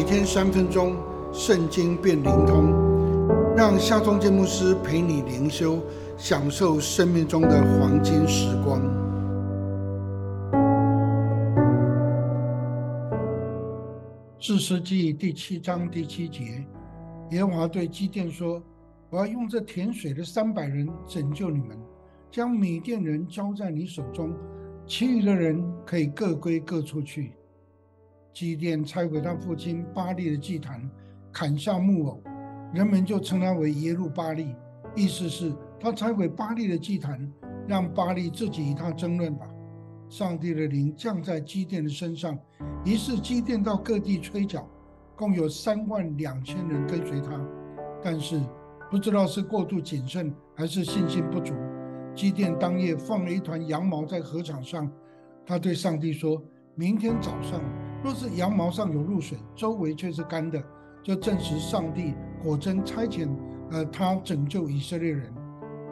[0.00, 0.96] 每天三分钟，
[1.30, 2.72] 圣经变灵通，
[3.54, 5.78] 让夏忠建牧师陪你灵修，
[6.16, 8.80] 享受生命中的黄金时光。
[14.40, 16.64] 四世纪第七章第七节，
[17.32, 18.62] 耶和华对基甸说
[19.12, 21.76] ：“我要用这甜水的三百人拯救你们，
[22.30, 24.32] 将米甸人交在你手中，
[24.86, 27.32] 其余的人可以各归各处去。”
[28.32, 30.88] 基甸拆毁他父亲巴利的祭坛，
[31.32, 32.22] 砍下木偶，
[32.72, 34.54] 人们就称他为耶路巴利，
[34.94, 37.30] 意思是他拆毁巴利的祭坛，
[37.66, 39.46] 让巴利自己与他争论吧。
[40.08, 42.38] 上帝的灵降在基甸的身上，
[42.84, 44.68] 于是基甸到各地吹角，
[45.16, 47.40] 共有三万两千人跟随他。
[48.02, 48.40] 但是
[48.90, 51.54] 不知道是过度谨慎还是信心不足，
[52.14, 54.90] 基甸当夜放了一团羊毛在禾场上，
[55.46, 56.42] 他对上帝说
[56.74, 57.60] ：“明天早上。”
[58.02, 60.62] 若是羊毛上有露水，周围却是干的，
[61.02, 63.28] 就证实上帝果真差遣，
[63.70, 65.30] 呃，他拯救以色列人。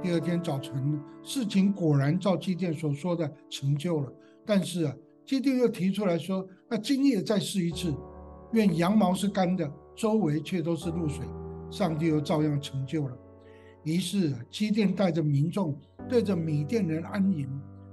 [0.03, 4.13] 第二天早晨，事情果然照基甸所说的成就了。
[4.47, 4.95] 但是啊，
[5.27, 7.95] 基甸又提出来说，那今夜再试一次，
[8.53, 11.27] 愿羊毛是干的，周围却都是露水，
[11.71, 13.19] 上帝又照样成就了。
[13.85, 17.47] 于是基甸带着民众对着米甸人安营。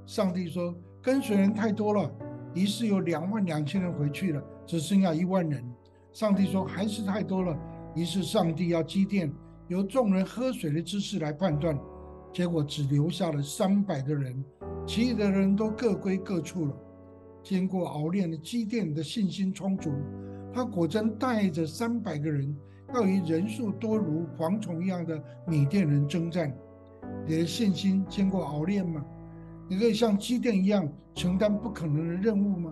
[0.06, 2.10] 上帝说，跟随人太多了。
[2.56, 5.64] 于是有两万两千人回去了，只剩下一万人。
[6.14, 7.56] 上帝说还是太多了。
[7.94, 9.32] 于是上帝要积淀
[9.68, 11.78] 由众人喝水的姿势来判断，
[12.34, 14.44] 结果只留下了三百个人，
[14.88, 16.74] 其余的人都各归各处了。
[17.44, 19.92] 经过熬炼的积淀的信心充足，
[20.54, 22.56] 他果真带着三百个人，
[22.94, 26.52] 要与人数多如蝗虫一样的米甸人征战。
[27.28, 29.06] 你的信心经过熬炼吗？
[29.68, 32.72] 你可以像基甸一样承担不可能的任务吗？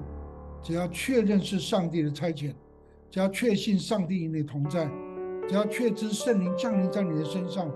[0.62, 2.54] 只要确认是上帝的差遣，
[3.10, 4.90] 只要确信上帝与你同在，
[5.48, 7.70] 只要确知圣灵降临在你的身上，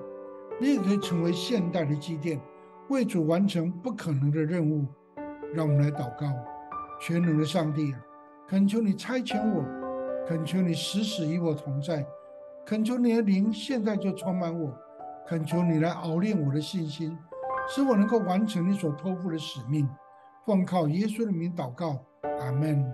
[0.61, 2.39] 你也可以成为现代的基甸，
[2.89, 4.85] 为主完成不可能的任务。
[5.53, 6.27] 让我们来祷告：
[7.01, 7.99] 全能的上帝啊，
[8.47, 9.65] 恳求你差遣我，
[10.27, 12.05] 恳求你时时与我同在，
[12.65, 14.73] 恳求你的灵现在就充满我，
[15.27, 17.17] 恳求你来熬炼我的信心。
[17.67, 19.87] 使我能够完成你所托付的使命，
[20.45, 21.99] 奉靠耶稣的名祷告，
[22.39, 22.93] 阿门。